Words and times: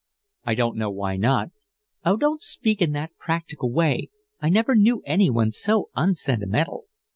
"I 0.45 0.55
don't 0.55 0.77
know 0.77 0.89
why 0.89 1.15
not." 1.15 1.51
"Oh, 2.03 2.17
don't 2.17 2.41
speak 2.41 2.81
in 2.81 2.91
that 2.93 3.15
practical 3.19 3.71
way. 3.71 4.09
I 4.39 4.49
never 4.49 4.73
knew 4.73 5.03
anyone 5.05 5.51
so 5.51 5.91
unsentimental." 5.95 6.85